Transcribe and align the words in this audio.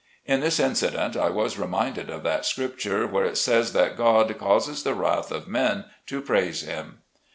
In 0.25 0.39
this 0.39 0.59
incident, 0.59 1.15
I 1.15 1.29
was 1.29 1.59
reminded 1.59 2.09
of 2.09 2.23
that 2.23 2.43
Scripture 2.43 3.05
where 3.05 3.23
it 3.25 3.37
says 3.37 3.71
that 3.73 3.97
God 3.97 4.35
causes 4.39 4.81
the 4.81 4.95
wrath 4.95 5.29
of 5.29 5.47
men 5.47 5.85
to 6.07 6.23
praise 6.23 6.63
him. 6.63 7.03